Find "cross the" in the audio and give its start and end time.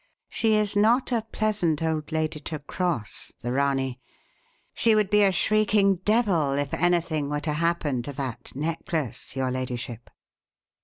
2.57-3.51